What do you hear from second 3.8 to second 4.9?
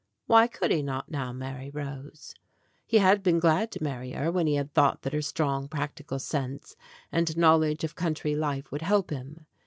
marry her, when he had